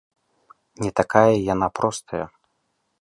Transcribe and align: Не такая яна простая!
Не 0.85 0.89
такая 1.01 1.35
яна 1.53 1.67
простая! 1.81 2.25